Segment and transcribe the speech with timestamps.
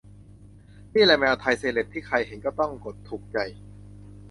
[0.93, 3.37] นี่แหละแมวไทยเซเลบ ที่ใครเห็นก็ต้องกดถูกใจ